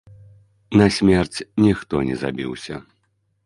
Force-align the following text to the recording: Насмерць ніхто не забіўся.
Насмерць 0.81 1.39
ніхто 1.67 1.95
не 2.11 2.19
забіўся. 2.25 2.85